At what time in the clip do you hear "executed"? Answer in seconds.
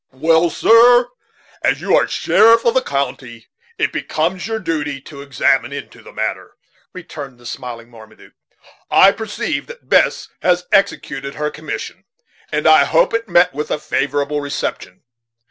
10.71-11.35